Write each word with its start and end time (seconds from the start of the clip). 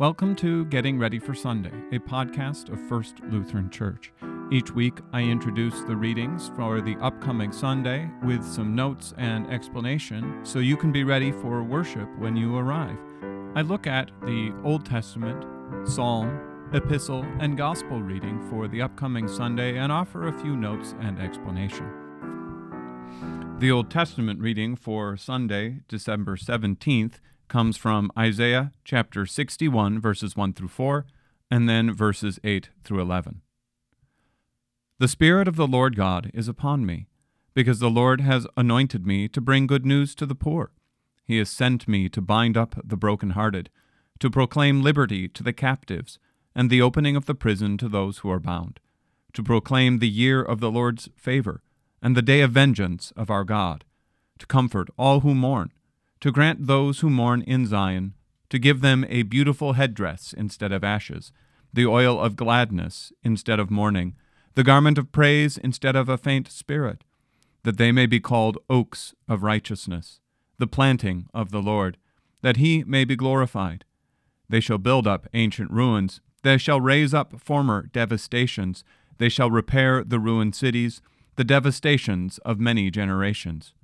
Welcome 0.00 0.34
to 0.36 0.64
Getting 0.64 0.98
Ready 0.98 1.18
for 1.18 1.34
Sunday, 1.34 1.74
a 1.92 1.98
podcast 1.98 2.72
of 2.72 2.80
First 2.88 3.20
Lutheran 3.28 3.68
Church. 3.68 4.14
Each 4.50 4.70
week, 4.70 4.98
I 5.12 5.20
introduce 5.20 5.82
the 5.82 5.94
readings 5.94 6.50
for 6.56 6.80
the 6.80 6.96
upcoming 7.02 7.52
Sunday 7.52 8.08
with 8.22 8.42
some 8.42 8.74
notes 8.74 9.12
and 9.18 9.46
explanation 9.52 10.40
so 10.42 10.58
you 10.58 10.78
can 10.78 10.90
be 10.90 11.04
ready 11.04 11.32
for 11.32 11.62
worship 11.62 12.08
when 12.18 12.34
you 12.34 12.56
arrive. 12.56 12.96
I 13.54 13.60
look 13.60 13.86
at 13.86 14.10
the 14.22 14.54
Old 14.64 14.86
Testament, 14.86 15.44
Psalm, 15.86 16.70
Epistle, 16.72 17.26
and 17.38 17.58
Gospel 17.58 18.00
reading 18.02 18.40
for 18.48 18.68
the 18.68 18.80
upcoming 18.80 19.28
Sunday 19.28 19.76
and 19.76 19.92
offer 19.92 20.28
a 20.28 20.40
few 20.40 20.56
notes 20.56 20.94
and 21.00 21.20
explanation. 21.20 21.90
The 23.58 23.70
Old 23.70 23.90
Testament 23.90 24.40
reading 24.40 24.76
for 24.76 25.18
Sunday, 25.18 25.80
December 25.88 26.36
17th, 26.36 27.20
comes 27.50 27.76
from 27.76 28.12
Isaiah 28.16 28.72
chapter 28.84 29.26
61, 29.26 30.00
verses 30.00 30.36
1 30.36 30.52
through 30.54 30.68
4, 30.68 31.04
and 31.50 31.68
then 31.68 31.92
verses 31.92 32.38
8 32.44 32.70
through 32.84 33.00
11. 33.00 33.42
The 35.00 35.08
Spirit 35.08 35.48
of 35.48 35.56
the 35.56 35.66
Lord 35.66 35.96
God 35.96 36.30
is 36.32 36.46
upon 36.46 36.86
me, 36.86 37.08
because 37.52 37.80
the 37.80 37.90
Lord 37.90 38.20
has 38.20 38.46
anointed 38.56 39.04
me 39.04 39.26
to 39.28 39.40
bring 39.40 39.66
good 39.66 39.84
news 39.84 40.14
to 40.14 40.26
the 40.26 40.34
poor. 40.36 40.70
He 41.24 41.38
has 41.38 41.50
sent 41.50 41.88
me 41.88 42.08
to 42.10 42.20
bind 42.22 42.56
up 42.56 42.76
the 42.84 42.96
brokenhearted, 42.96 43.68
to 44.20 44.30
proclaim 44.30 44.82
liberty 44.82 45.26
to 45.28 45.42
the 45.42 45.52
captives, 45.52 46.20
and 46.54 46.70
the 46.70 46.80
opening 46.80 47.16
of 47.16 47.26
the 47.26 47.34
prison 47.34 47.76
to 47.78 47.88
those 47.88 48.18
who 48.18 48.30
are 48.30 48.38
bound, 48.38 48.78
to 49.32 49.42
proclaim 49.42 49.98
the 49.98 50.08
year 50.08 50.40
of 50.40 50.60
the 50.60 50.70
Lord's 50.70 51.08
favor, 51.16 51.62
and 52.00 52.16
the 52.16 52.22
day 52.22 52.42
of 52.42 52.52
vengeance 52.52 53.12
of 53.16 53.28
our 53.28 53.44
God, 53.44 53.84
to 54.38 54.46
comfort 54.46 54.88
all 54.96 55.20
who 55.20 55.34
mourn 55.34 55.72
to 56.20 56.30
grant 56.30 56.66
those 56.66 57.00
who 57.00 57.10
mourn 57.10 57.42
in 57.42 57.66
Zion, 57.66 58.14
to 58.50 58.58
give 58.58 58.80
them 58.80 59.06
a 59.08 59.22
beautiful 59.22 59.74
headdress 59.74 60.34
instead 60.36 60.72
of 60.72 60.84
ashes, 60.84 61.32
the 61.72 61.86
oil 61.86 62.20
of 62.20 62.36
gladness 62.36 63.12
instead 63.22 63.58
of 63.60 63.70
mourning, 63.70 64.16
the 64.54 64.64
garment 64.64 64.98
of 64.98 65.12
praise 65.12 65.56
instead 65.56 65.96
of 65.96 66.08
a 66.08 66.18
faint 66.18 66.50
spirit, 66.50 67.04
that 67.62 67.78
they 67.78 67.92
may 67.92 68.06
be 68.06 68.20
called 68.20 68.58
oaks 68.68 69.14
of 69.28 69.42
righteousness, 69.42 70.20
the 70.58 70.66
planting 70.66 71.26
of 71.32 71.50
the 71.50 71.62
Lord, 71.62 71.96
that 72.42 72.56
he 72.56 72.84
may 72.84 73.04
be 73.04 73.16
glorified. 73.16 73.84
They 74.48 74.60
shall 74.60 74.78
build 74.78 75.06
up 75.06 75.28
ancient 75.32 75.70
ruins, 75.70 76.20
they 76.42 76.58
shall 76.58 76.80
raise 76.80 77.14
up 77.14 77.40
former 77.40 77.86
devastations, 77.92 78.82
they 79.18 79.28
shall 79.28 79.50
repair 79.50 80.02
the 80.02 80.18
ruined 80.18 80.54
cities, 80.54 81.00
the 81.36 81.44
devastations 81.44 82.38
of 82.38 82.58
many 82.58 82.90
generations. 82.90 83.74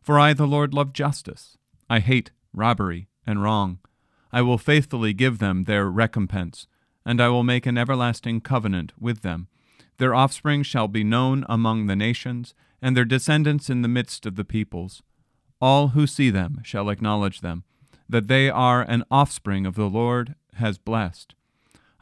For 0.00 0.20
I, 0.20 0.34
the 0.34 0.46
Lord, 0.46 0.72
love 0.72 0.92
justice. 0.92 1.55
I 1.88 2.00
hate 2.00 2.30
robbery 2.52 3.08
and 3.26 3.42
wrong. 3.42 3.78
I 4.32 4.42
will 4.42 4.58
faithfully 4.58 5.12
give 5.12 5.38
them 5.38 5.64
their 5.64 5.88
recompense, 5.90 6.66
and 7.04 7.20
I 7.20 7.28
will 7.28 7.44
make 7.44 7.66
an 7.66 7.78
everlasting 7.78 8.40
covenant 8.40 8.92
with 8.98 9.22
them. 9.22 9.48
Their 9.98 10.14
offspring 10.14 10.62
shall 10.62 10.88
be 10.88 11.04
known 11.04 11.46
among 11.48 11.86
the 11.86 11.96
nations, 11.96 12.54
and 12.82 12.96
their 12.96 13.04
descendants 13.04 13.70
in 13.70 13.82
the 13.82 13.88
midst 13.88 14.26
of 14.26 14.36
the 14.36 14.44
peoples. 14.44 15.02
All 15.60 15.88
who 15.88 16.06
see 16.06 16.30
them 16.30 16.60
shall 16.62 16.90
acknowledge 16.90 17.40
them, 17.40 17.64
that 18.08 18.28
they 18.28 18.50
are 18.50 18.82
an 18.82 19.04
offspring 19.10 19.64
of 19.64 19.74
the 19.74 19.88
Lord 19.88 20.34
has 20.54 20.78
blessed. 20.78 21.34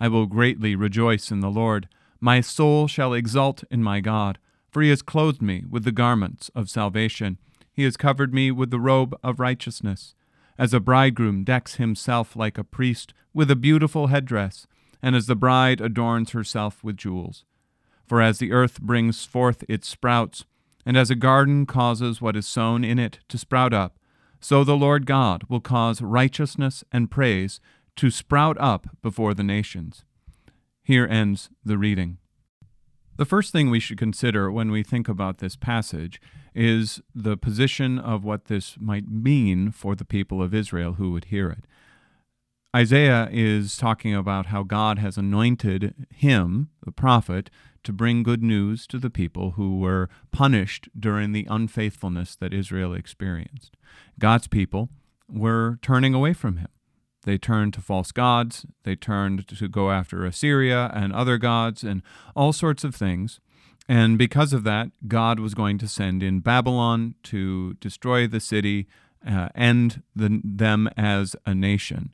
I 0.01 0.09
will 0.09 0.27
greatly 0.27 0.75
rejoice 0.75 1.31
in 1.31 1.41
the 1.41 1.51
Lord. 1.51 1.89
My 2.21 2.41
soul 2.41 2.89
shall 2.89 3.13
exult 3.13 3.65
in 3.71 3.83
my 3.83 4.01
God, 4.01 4.39
for 4.71 4.83
he 4.83 4.91
has 4.91 5.03
clothed 5.03 5.41
me 5.41 5.65
with 5.71 5.85
the 5.85 5.93
garments 5.93 6.51
of 6.55 6.69
salvation. 6.69 7.39
He 7.75 7.83
has 7.83 7.97
covered 7.97 8.33
me 8.33 8.53
with 8.53 8.71
the 8.71 8.79
robe 8.79 9.19
of 9.23 9.41
righteousness, 9.41 10.15
as 10.57 10.73
a 10.73 10.81
bridegroom 10.81 11.43
decks 11.43 11.75
himself 11.75 12.37
like 12.37 12.57
a 12.57 12.65
priest 12.65 13.13
with 13.35 13.51
a 13.51 13.57
beautiful 13.57 14.07
headdress, 14.07 14.69
and 15.03 15.17
as 15.17 15.27
the 15.27 15.35
bride 15.35 15.81
adorns 15.81 16.31
herself 16.31 16.85
with 16.85 16.97
jewels. 16.97 17.45
For 18.07 18.23
as 18.23 18.39
the 18.39 18.53
earth 18.53 18.81
brings 18.81 19.25
forth 19.25 19.65
its 19.69 19.89
sprouts, 19.89 20.45
and 20.87 20.97
as 20.97 21.11
a 21.11 21.17
garden 21.17 21.67
causes 21.67 22.23
what 22.23 22.37
is 22.37 22.47
sown 22.47 22.85
in 22.85 23.01
it 23.01 23.19
to 23.29 23.39
sprout 23.39 23.73
up, 23.73 23.99
so 24.41 24.63
the 24.63 24.77
Lord 24.77 25.05
God 25.05 25.43
will 25.49 25.61
cause 25.61 26.01
righteousness 26.01 26.85
and 26.93 27.11
praise 27.11 27.61
to 27.97 28.11
sprout 28.11 28.57
up 28.61 28.87
before 29.03 29.35
the 29.35 29.43
nations. 29.43 30.05
Here 30.85 31.07
ends 31.11 31.51
the 31.65 31.79
reading. 31.79 32.19
The 33.17 33.25
first 33.25 33.53
thing 33.53 33.71
we 33.71 33.79
should 33.79 33.99
consider 33.99 34.51
when 34.51 34.73
we 34.73 34.83
think 34.83 35.09
about 35.09 35.39
this 35.39 35.55
passage 35.55 36.21
is 36.53 37.01
the 37.15 37.37
position 37.37 37.99
of 37.99 38.25
what 38.25 38.47
this 38.47 38.77
might 38.81 39.09
mean 39.09 39.71
for 39.71 39.95
the 39.95 40.05
people 40.05 40.43
of 40.43 40.53
Israel 40.53 40.95
who 40.95 41.13
would 41.13 41.27
hear 41.27 41.49
it. 41.49 41.65
Isaiah 42.75 43.29
is 43.31 43.77
talking 43.77 44.17
about 44.17 44.47
how 44.47 44.65
God 44.65 44.99
has 44.99 45.17
anointed 45.17 46.07
him, 46.11 46.71
the 46.85 46.91
prophet, 46.91 47.51
to 47.85 47.93
bring 47.93 48.25
good 48.25 48.43
news 48.43 48.85
to 48.89 48.99
the 48.99 49.11
people 49.11 49.53
who 49.53 49.79
were 49.79 50.09
punished 50.33 50.89
during 50.99 51.31
the 51.31 51.47
unfaithfulness 51.49 52.35
that 52.35 52.53
Israel 52.53 52.95
experienced. 52.95 53.77
God's 54.19 54.49
people 54.49 54.89
were 55.29 55.79
turning 55.83 56.15
away 56.15 56.33
from 56.33 56.57
him. 56.57 56.69
They 57.25 57.39
turned 57.39 57.75
to 57.75 57.81
false 57.81 58.13
gods. 58.13 58.67
They 58.85 58.97
turned 58.97 59.49
to 59.49 59.69
go 59.69 59.91
after 59.91 60.25
Assyria 60.25 60.91
and 60.95 61.13
other 61.13 61.39
gods 61.39 61.83
and 61.83 62.03
all 62.37 62.53
sorts 62.53 62.85
of 62.85 62.95
things. 62.95 63.41
And 63.89 64.17
because 64.17 64.53
of 64.53 64.65
that, 64.65 64.89
God 65.09 65.41
was 65.41 65.55
going 65.55 65.79
to 65.79 65.89
send 65.89 66.23
in 66.23 66.41
Babylon 66.41 67.17
to 67.25 67.75
destroy 67.75 68.27
the 68.27 68.41
city, 68.41 68.87
uh, 69.27 69.49
end 69.55 70.03
the, 70.15 70.41
them 70.43 70.89
as 70.97 71.37
a 71.45 71.55
nation. 71.55 72.13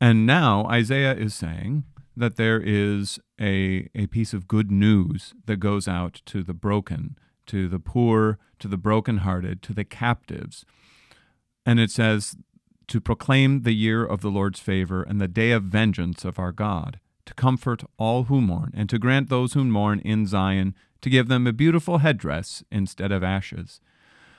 And 0.00 0.26
now 0.26 0.66
Isaiah 0.66 1.14
is 1.14 1.34
saying 1.34 1.84
that 2.16 2.36
there 2.36 2.60
is 2.60 3.18
a, 3.40 3.88
a 3.94 4.06
piece 4.08 4.34
of 4.34 4.48
good 4.48 4.70
news 4.70 5.32
that 5.46 5.56
goes 5.56 5.88
out 5.88 6.22
to 6.26 6.42
the 6.42 6.54
broken, 6.54 7.16
to 7.46 7.68
the 7.68 7.78
poor, 7.78 8.38
to 8.58 8.68
the 8.68 8.76
brokenhearted, 8.76 9.62
to 9.62 9.72
the 9.72 9.84
captives. 9.84 10.64
And 11.64 11.80
it 11.80 11.90
says 11.90 12.36
to 12.88 13.00
proclaim 13.00 13.62
the 13.62 13.72
year 13.72 14.04
of 14.04 14.20
the 14.20 14.30
Lord's 14.30 14.60
favor 14.60 15.02
and 15.02 15.20
the 15.20 15.28
day 15.28 15.52
of 15.52 15.64
vengeance 15.64 16.24
of 16.24 16.38
our 16.38 16.52
God, 16.52 17.00
to 17.26 17.34
comfort 17.34 17.84
all 17.98 18.24
who 18.24 18.40
mourn, 18.40 18.72
and 18.74 18.88
to 18.90 18.98
grant 18.98 19.28
those 19.28 19.52
who 19.54 19.64
mourn 19.64 20.00
in 20.00 20.26
Zion 20.26 20.74
to 21.02 21.10
give 21.10 21.28
them 21.28 21.46
a 21.46 21.52
beautiful 21.52 21.98
headdress 21.98 22.62
instead 22.70 23.12
of 23.12 23.22
ashes. 23.22 23.80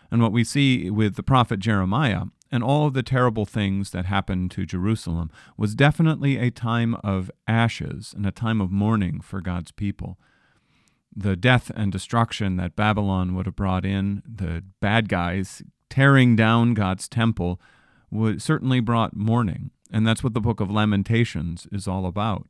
And 0.09 0.21
what 0.21 0.31
we 0.31 0.43
see 0.43 0.89
with 0.89 1.15
the 1.15 1.23
prophet 1.23 1.59
Jeremiah 1.59 2.25
and 2.51 2.63
all 2.63 2.85
of 2.87 2.93
the 2.93 3.03
terrible 3.03 3.45
things 3.45 3.89
that 3.89 4.05
happened 4.05 4.51
to 4.51 4.65
Jerusalem 4.65 5.31
was 5.57 5.75
definitely 5.75 6.37
a 6.37 6.51
time 6.51 6.95
of 7.03 7.31
ashes 7.47 8.13
and 8.15 8.25
a 8.25 8.31
time 8.31 8.61
of 8.61 8.71
mourning 8.71 9.21
for 9.21 9.41
God's 9.41 9.71
people. 9.71 10.17
The 11.15 11.35
death 11.35 11.71
and 11.75 11.91
destruction 11.91 12.55
that 12.57 12.75
Babylon 12.75 13.35
would 13.35 13.45
have 13.45 13.55
brought 13.55 13.85
in, 13.85 14.23
the 14.25 14.63
bad 14.79 15.09
guys 15.09 15.63
tearing 15.89 16.35
down 16.35 16.73
God's 16.73 17.07
temple, 17.07 17.59
would 18.13 18.41
certainly 18.41 18.79
brought 18.79 19.15
mourning, 19.15 19.71
and 19.91 20.07
that's 20.07 20.23
what 20.23 20.33
the 20.33 20.41
book 20.41 20.59
of 20.59 20.71
Lamentations 20.71 21.67
is 21.71 21.87
all 21.87 22.05
about. 22.05 22.47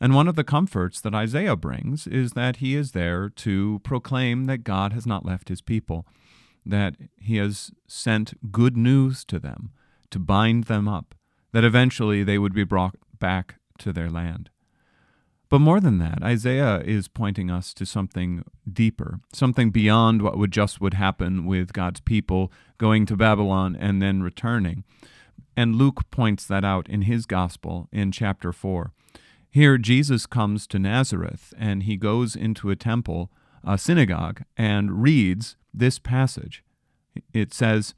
And 0.00 0.14
one 0.14 0.28
of 0.28 0.36
the 0.36 0.44
comforts 0.44 1.00
that 1.02 1.14
Isaiah 1.14 1.56
brings 1.56 2.06
is 2.06 2.32
that 2.32 2.56
he 2.56 2.74
is 2.74 2.92
there 2.92 3.28
to 3.28 3.80
proclaim 3.84 4.46
that 4.46 4.64
God 4.64 4.94
has 4.94 5.06
not 5.06 5.26
left 5.26 5.50
his 5.50 5.60
people, 5.60 6.06
that 6.64 6.96
he 7.18 7.36
has 7.36 7.70
sent 7.86 8.50
good 8.50 8.76
news 8.76 9.24
to 9.26 9.38
them 9.38 9.72
to 10.10 10.18
bind 10.18 10.64
them 10.64 10.88
up, 10.88 11.14
that 11.52 11.64
eventually 11.64 12.22
they 12.22 12.38
would 12.38 12.54
be 12.54 12.64
brought 12.64 12.96
back 13.18 13.56
to 13.78 13.92
their 13.92 14.08
land. 14.08 14.48
But 15.50 15.58
more 15.58 15.80
than 15.80 15.98
that, 15.98 16.22
Isaiah 16.22 16.78
is 16.78 17.08
pointing 17.08 17.50
us 17.50 17.74
to 17.74 17.84
something 17.84 18.44
deeper, 18.72 19.18
something 19.32 19.70
beyond 19.70 20.22
what 20.22 20.38
would 20.38 20.52
just 20.52 20.80
would 20.80 20.94
happen 20.94 21.44
with 21.44 21.72
God's 21.72 22.00
people 22.00 22.52
going 22.78 23.04
to 23.06 23.16
Babylon 23.16 23.76
and 23.78 24.00
then 24.00 24.22
returning. 24.22 24.84
And 25.56 25.74
Luke 25.74 26.08
points 26.12 26.46
that 26.46 26.64
out 26.64 26.88
in 26.88 27.02
his 27.02 27.26
gospel 27.26 27.88
in 27.92 28.12
chapter 28.12 28.52
4. 28.52 28.92
Here, 29.50 29.76
Jesus 29.76 30.24
comes 30.24 30.68
to 30.68 30.78
Nazareth 30.78 31.52
and 31.58 31.82
he 31.82 31.96
goes 31.96 32.36
into 32.36 32.70
a 32.70 32.76
temple, 32.76 33.32
a 33.64 33.76
synagogue, 33.76 34.44
and 34.56 35.02
reads 35.02 35.56
this 35.74 35.98
passage. 35.98 36.62
It 37.34 37.52
says, 37.52 37.94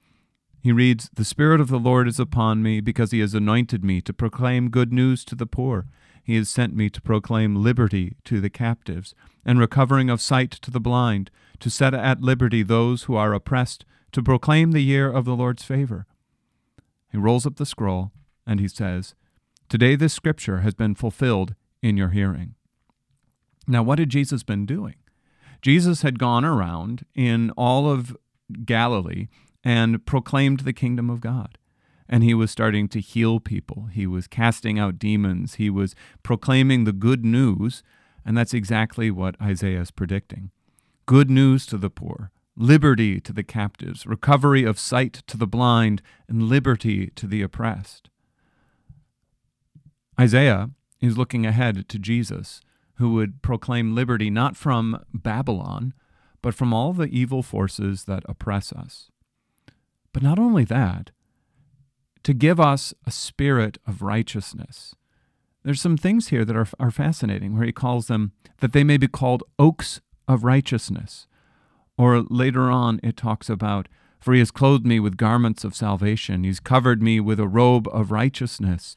he 0.62 0.72
reads, 0.72 1.10
The 1.12 1.24
Spirit 1.24 1.60
of 1.60 1.68
the 1.68 1.78
Lord 1.78 2.08
is 2.08 2.18
upon 2.18 2.62
me 2.62 2.80
because 2.80 3.10
he 3.10 3.20
has 3.20 3.34
anointed 3.34 3.84
me 3.84 4.00
to 4.00 4.12
proclaim 4.14 4.70
good 4.70 4.92
news 4.92 5.24
to 5.26 5.34
the 5.34 5.44
poor. 5.44 5.86
He 6.22 6.36
has 6.36 6.48
sent 6.48 6.74
me 6.74 6.88
to 6.90 7.00
proclaim 7.00 7.56
liberty 7.56 8.16
to 8.24 8.40
the 8.40 8.50
captives, 8.50 9.14
and 9.44 9.58
recovering 9.58 10.08
of 10.08 10.20
sight 10.20 10.50
to 10.52 10.70
the 10.70 10.80
blind, 10.80 11.30
to 11.60 11.70
set 11.70 11.94
at 11.94 12.20
liberty 12.20 12.62
those 12.62 13.04
who 13.04 13.16
are 13.16 13.34
oppressed, 13.34 13.84
to 14.12 14.22
proclaim 14.22 14.72
the 14.72 14.82
year 14.82 15.10
of 15.10 15.24
the 15.24 15.34
Lord's 15.34 15.64
favor. 15.64 16.06
He 17.10 17.18
rolls 17.18 17.46
up 17.46 17.56
the 17.56 17.66
scroll, 17.66 18.12
and 18.46 18.60
he 18.60 18.68
says, 18.68 19.14
Today 19.68 19.96
this 19.96 20.12
scripture 20.12 20.58
has 20.58 20.74
been 20.74 20.94
fulfilled 20.94 21.54
in 21.82 21.96
your 21.96 22.10
hearing. 22.10 22.54
Now, 23.66 23.82
what 23.82 23.98
had 23.98 24.10
Jesus 24.10 24.42
been 24.42 24.66
doing? 24.66 24.96
Jesus 25.60 26.02
had 26.02 26.18
gone 26.18 26.44
around 26.44 27.06
in 27.14 27.50
all 27.52 27.90
of 27.90 28.16
Galilee 28.64 29.28
and 29.64 30.04
proclaimed 30.04 30.60
the 30.60 30.72
kingdom 30.72 31.08
of 31.08 31.20
God. 31.20 31.58
And 32.12 32.22
he 32.22 32.34
was 32.34 32.50
starting 32.50 32.88
to 32.88 33.00
heal 33.00 33.40
people. 33.40 33.86
He 33.86 34.06
was 34.06 34.26
casting 34.26 34.78
out 34.78 34.98
demons. 34.98 35.54
He 35.54 35.70
was 35.70 35.94
proclaiming 36.22 36.84
the 36.84 36.92
good 36.92 37.24
news, 37.24 37.82
and 38.22 38.36
that's 38.36 38.52
exactly 38.52 39.10
what 39.10 39.40
Isaiah 39.40 39.80
is 39.80 39.90
predicting. 39.90 40.50
Good 41.06 41.30
news 41.30 41.64
to 41.66 41.78
the 41.78 41.88
poor, 41.88 42.30
liberty 42.54 43.18
to 43.22 43.32
the 43.32 43.42
captives, 43.42 44.06
recovery 44.06 44.62
of 44.62 44.78
sight 44.78 45.22
to 45.26 45.38
the 45.38 45.46
blind, 45.46 46.02
and 46.28 46.42
liberty 46.50 47.06
to 47.16 47.26
the 47.26 47.40
oppressed. 47.40 48.10
Isaiah 50.20 50.68
is 51.00 51.16
looking 51.16 51.46
ahead 51.46 51.88
to 51.88 51.98
Jesus, 51.98 52.60
who 52.96 53.14
would 53.14 53.40
proclaim 53.40 53.94
liberty 53.94 54.28
not 54.28 54.54
from 54.54 55.02
Babylon, 55.14 55.94
but 56.42 56.52
from 56.54 56.74
all 56.74 56.92
the 56.92 57.08
evil 57.08 57.42
forces 57.42 58.04
that 58.04 58.22
oppress 58.28 58.70
us. 58.70 59.10
But 60.12 60.22
not 60.22 60.38
only 60.38 60.64
that, 60.66 61.10
to 62.22 62.32
give 62.32 62.60
us 62.60 62.94
a 63.06 63.10
spirit 63.10 63.78
of 63.86 64.02
righteousness. 64.02 64.94
There's 65.64 65.80
some 65.80 65.96
things 65.96 66.28
here 66.28 66.44
that 66.44 66.56
are, 66.56 66.66
are 66.80 66.90
fascinating, 66.90 67.54
where 67.56 67.66
he 67.66 67.72
calls 67.72 68.06
them 68.08 68.32
that 68.60 68.72
they 68.72 68.84
may 68.84 68.96
be 68.96 69.08
called 69.08 69.44
oaks 69.58 70.00
of 70.26 70.44
righteousness. 70.44 71.26
Or 71.96 72.22
later 72.22 72.70
on, 72.70 73.00
it 73.02 73.16
talks 73.16 73.48
about, 73.48 73.88
For 74.20 74.32
he 74.32 74.40
has 74.40 74.50
clothed 74.50 74.86
me 74.86 74.98
with 74.98 75.16
garments 75.16 75.64
of 75.64 75.74
salvation, 75.74 76.44
he's 76.44 76.60
covered 76.60 77.02
me 77.02 77.20
with 77.20 77.38
a 77.38 77.48
robe 77.48 77.88
of 77.92 78.10
righteousness. 78.10 78.96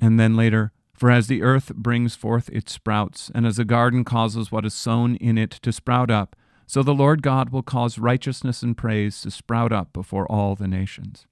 And 0.00 0.18
then 0.18 0.36
later, 0.36 0.72
For 0.94 1.10
as 1.10 1.28
the 1.28 1.42
earth 1.42 1.74
brings 1.74 2.16
forth 2.16 2.48
its 2.50 2.72
sprouts, 2.72 3.30
and 3.34 3.46
as 3.46 3.58
a 3.58 3.64
garden 3.64 4.04
causes 4.04 4.50
what 4.50 4.64
is 4.64 4.74
sown 4.74 5.14
in 5.16 5.38
it 5.38 5.50
to 5.50 5.72
sprout 5.72 6.10
up, 6.10 6.34
so 6.66 6.82
the 6.82 6.94
Lord 6.94 7.22
God 7.22 7.50
will 7.50 7.62
cause 7.62 7.98
righteousness 7.98 8.62
and 8.62 8.76
praise 8.76 9.22
to 9.22 9.30
sprout 9.30 9.72
up 9.72 9.92
before 9.92 10.30
all 10.30 10.54
the 10.54 10.68
nations. 10.68 11.26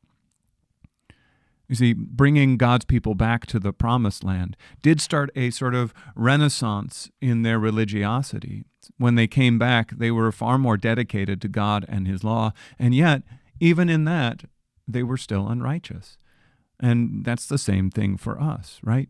You 1.69 1.75
see, 1.75 1.93
bringing 1.95 2.57
God's 2.57 2.85
people 2.85 3.15
back 3.15 3.47
to 3.47 3.59
the 3.59 3.73
promised 3.73 4.23
land 4.23 4.57
did 4.83 5.01
start 5.01 5.31
a 5.35 5.51
sort 5.51 5.75
of 5.75 5.93
renaissance 6.15 7.11
in 7.21 7.43
their 7.43 7.59
religiosity. 7.59 8.65
When 8.99 9.17
they 9.17 9.27
came 9.27 9.59
back, 9.59 9.91
they 9.91 10.11
were 10.11 10.31
far 10.31 10.59
more 10.59 10.77
dedicated 10.77 11.41
to 11.43 11.49
God 11.49 11.85
and 11.89 12.07
His 12.07 12.23
law, 12.23 12.53
and 12.79 12.95
yet, 12.95 13.23
even 13.59 13.89
in 13.89 14.05
that, 14.05 14.45
they 14.87 15.03
were 15.03 15.17
still 15.17 15.49
unrighteous. 15.49 16.19
And 16.79 17.25
that's 17.25 17.47
the 17.47 17.59
same 17.59 17.91
thing 17.91 18.17
for 18.17 18.41
us, 18.41 18.79
right? 18.83 19.09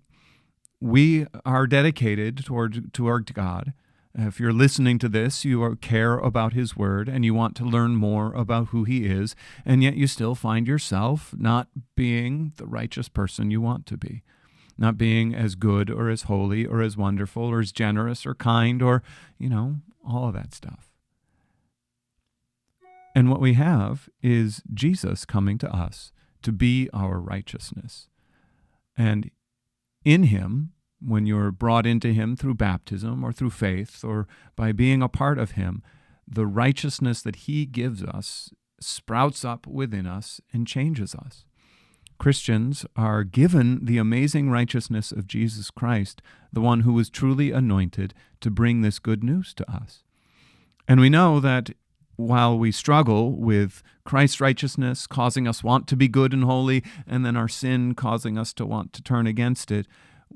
We 0.81 1.27
are 1.45 1.67
dedicated 1.67 2.45
toward 2.45 2.95
toward 2.95 3.33
God, 3.35 3.75
if 4.19 4.41
you're 4.41 4.53
listening 4.53 4.99
to 5.01 5.09
this, 5.09 5.45
you 5.45 5.77
care 5.77 6.17
about 6.17 6.55
His 6.55 6.77
Word 6.77 7.09
and 7.09 7.25
you 7.25 7.35
want 7.35 7.55
to 7.57 7.65
learn 7.65 7.97
more 7.97 8.33
about 8.33 8.69
who 8.69 8.85
He 8.85 9.05
is, 9.05 9.37
and 9.65 9.83
yet 9.83 9.97
you 9.97 10.07
still 10.07 10.35
find 10.35 10.67
yourself 10.67 11.35
not 11.37 11.69
being 11.95 12.53
the 12.57 12.67
righteous 12.67 13.09
person 13.11 13.51
you 13.51 13.61
want 13.61 13.85
to 13.87 13.99
be, 13.99 14.23
not 14.79 14.97
being 14.97 15.35
as 15.35 15.55
good 15.55 15.91
or 15.91 16.09
as 16.09 16.23
holy 16.23 16.65
or 16.65 16.81
as 16.81 16.97
wonderful 16.97 17.45
or 17.45 17.61
as 17.61 17.73
generous 17.73 18.25
or 18.25 18.35
kind 18.35 18.81
or, 18.81 19.03
you 19.39 19.51
know, 19.51 19.77
all 20.03 20.29
of 20.29 20.35
that 20.35 20.55
stuff. 20.55 20.93
And 23.15 23.31
what 23.31 23.41
we 23.41 23.55
have 23.55 24.09
is 24.23 24.63
Jesus 24.73 25.25
coming 25.25 25.59
to 25.59 25.75
us 25.75 26.13
to 26.43 26.53
be 26.53 26.89
our 26.93 27.19
righteousness. 27.19 28.09
And 28.97 29.31
in 30.05 30.25
Him, 30.25 30.73
when 31.07 31.27
you're 31.27 31.53
brought 31.53 31.87
into 31.87 32.13
Him 32.13 32.37
through 32.37 32.55
baptism 32.55 33.25
or 33.25 33.33
through 33.33 33.51
faith 33.51 34.05
or 34.05 34.27
by 34.57 34.73
being 34.73 35.03
a 35.03 35.09
part 35.09 35.39
of 35.39 35.53
Him, 35.53 35.83
the 36.27 36.47
righteousness 36.47 37.23
that 37.23 37.37
He 37.37 37.67
gives 37.67 38.03
us 38.03 38.51
sprouts 38.81 39.45
up 39.45 39.67
within 39.67 40.07
us 40.07 40.41
and 40.53 40.67
changes 40.67 41.15
us. 41.15 41.45
Christians 42.19 42.87
are 42.97 43.25
given 43.25 43.85
the 43.85 43.99
amazing 43.99 44.51
righteousness 44.51 45.13
of 45.13 45.27
Jesus 45.27 45.71
Christ, 45.71 46.23
the 46.53 46.61
one 46.61 46.81
who 46.81 46.93
was 46.93 47.11
truly 47.11 47.53
anointed 47.53 48.15
to 48.41 48.51
bring 48.51 48.81
this 48.81 48.99
good 48.99 49.23
news 49.23 49.55
to 49.55 49.71
us. 49.71 50.03
And 50.89 51.01
we 51.01 51.11
know 51.11 51.41
that 51.41 51.71
while 52.17 52.59
we 52.59 52.73
struggle 52.73 53.33
with 53.33 53.83
Christ's 54.05 54.41
righteousness 54.41 55.07
causing 55.07 55.47
us 55.47 55.63
want 55.63 55.87
to 55.89 55.97
be 55.97 56.09
good 56.09 56.33
and 56.33 56.45
holy, 56.45 56.83
and 57.07 57.25
then 57.25 57.37
our 57.37 57.49
sin 57.49 57.95
causing 57.95 58.39
us 58.39 58.53
to 58.55 58.65
want 58.65 58.93
to 58.95 59.03
turn 59.03 59.27
against 59.27 59.71
it, 59.71 59.87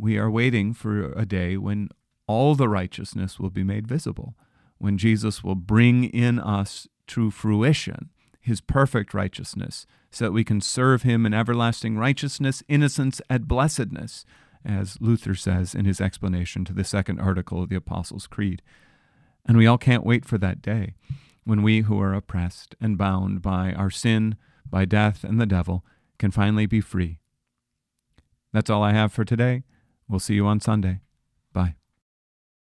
we 0.00 0.16
are 0.16 0.30
waiting 0.30 0.72
for 0.72 1.12
a 1.12 1.26
day 1.26 1.56
when 1.56 1.90
all 2.26 2.54
the 2.54 2.68
righteousness 2.68 3.38
will 3.38 3.50
be 3.50 3.62
made 3.62 3.86
visible, 3.86 4.34
when 4.78 4.96
Jesus 4.96 5.44
will 5.44 5.54
bring 5.54 6.04
in 6.04 6.38
us 6.38 6.88
to 7.08 7.30
fruition 7.30 8.08
his 8.40 8.60
perfect 8.60 9.12
righteousness, 9.12 9.86
so 10.10 10.24
that 10.24 10.32
we 10.32 10.42
can 10.42 10.60
serve 10.60 11.02
him 11.02 11.26
in 11.26 11.34
everlasting 11.34 11.98
righteousness, 11.98 12.62
innocence, 12.68 13.20
and 13.28 13.46
blessedness, 13.46 14.24
as 14.64 14.96
Luther 15.00 15.34
says 15.34 15.74
in 15.74 15.84
his 15.84 16.00
explanation 16.00 16.64
to 16.64 16.72
the 16.72 16.84
second 16.84 17.20
article 17.20 17.62
of 17.62 17.68
the 17.68 17.76
Apostles' 17.76 18.26
Creed. 18.26 18.62
And 19.46 19.56
we 19.56 19.66
all 19.66 19.78
can't 19.78 20.06
wait 20.06 20.24
for 20.24 20.38
that 20.38 20.62
day 20.62 20.94
when 21.44 21.62
we 21.62 21.82
who 21.82 22.00
are 22.00 22.14
oppressed 22.14 22.74
and 22.80 22.96
bound 22.96 23.42
by 23.42 23.72
our 23.72 23.90
sin, 23.90 24.36
by 24.68 24.84
death, 24.84 25.24
and 25.24 25.40
the 25.40 25.46
devil 25.46 25.84
can 26.18 26.30
finally 26.30 26.66
be 26.66 26.80
free. 26.80 27.18
That's 28.52 28.70
all 28.70 28.82
I 28.82 28.92
have 28.92 29.12
for 29.12 29.24
today. 29.24 29.64
We'll 30.10 30.18
see 30.18 30.34
you 30.34 30.46
on 30.46 30.58
Sunday. 30.60 31.00
Bye. 31.52 31.79